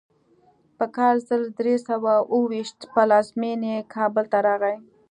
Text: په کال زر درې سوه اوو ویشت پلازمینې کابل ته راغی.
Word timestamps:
په 0.77 0.85
کال 0.95 1.15
زر 1.27 1.41
درې 1.59 1.75
سوه 1.89 2.13
اوو 2.31 2.39
ویشت 2.51 2.77
پلازمینې 2.93 3.75
کابل 3.95 4.25
ته 4.31 4.39
راغی. 4.47 4.75